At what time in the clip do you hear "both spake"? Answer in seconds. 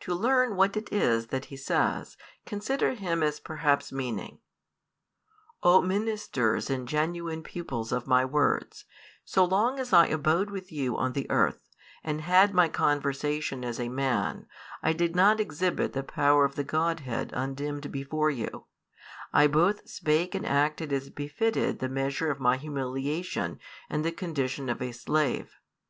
19.48-20.34